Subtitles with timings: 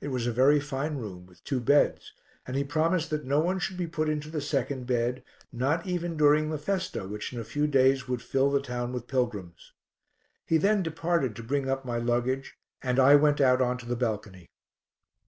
[0.00, 2.12] It was a very fine room with two beds,
[2.44, 6.16] and he promised that no one should be put into the second bed, not even
[6.16, 9.72] during the festa which in a few days would fill the town with pilgrims.
[10.44, 13.94] He then departed to bring up my luggage and I went out on to the
[13.94, 14.48] balcony.